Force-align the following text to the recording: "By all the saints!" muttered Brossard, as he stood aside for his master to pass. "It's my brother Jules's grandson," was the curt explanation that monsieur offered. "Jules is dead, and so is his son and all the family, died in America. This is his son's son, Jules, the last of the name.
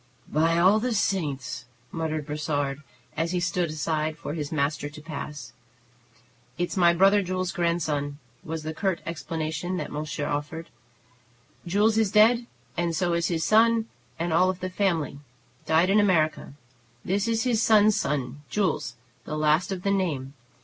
"By 0.33 0.57
all 0.57 0.79
the 0.79 0.95
saints!" 0.95 1.65
muttered 1.91 2.25
Brossard, 2.25 2.81
as 3.15 3.33
he 3.33 3.39
stood 3.39 3.69
aside 3.69 4.17
for 4.17 4.33
his 4.33 4.51
master 4.51 4.89
to 4.89 4.99
pass. 4.99 5.53
"It's 6.57 6.75
my 6.75 6.91
brother 6.91 7.21
Jules's 7.21 7.51
grandson," 7.53 8.17
was 8.43 8.63
the 8.63 8.73
curt 8.73 9.01
explanation 9.05 9.77
that 9.77 9.91
monsieur 9.91 10.25
offered. 10.25 10.69
"Jules 11.67 11.99
is 11.99 12.09
dead, 12.11 12.47
and 12.75 12.95
so 12.95 13.13
is 13.13 13.27
his 13.27 13.43
son 13.43 13.89
and 14.17 14.33
all 14.33 14.51
the 14.51 14.71
family, 14.71 15.19
died 15.67 15.91
in 15.91 15.99
America. 15.99 16.53
This 17.05 17.27
is 17.27 17.43
his 17.43 17.61
son's 17.61 17.95
son, 17.95 18.41
Jules, 18.49 18.95
the 19.25 19.37
last 19.37 19.71
of 19.71 19.83
the 19.83 19.91
name. 19.91 20.33